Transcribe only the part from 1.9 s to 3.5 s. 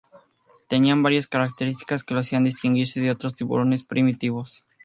que lo hacían distinguirse de otros